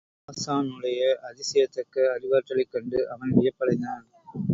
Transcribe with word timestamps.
ஹாஸானுடைய 0.27 1.01
அதிசயிக்கத்தக்க 1.21 2.05
அறிவாற்றலைக் 2.11 2.71
கண்டு 2.71 3.09
அவன் 3.09 3.33
வியப்படைந்தான். 3.35 4.05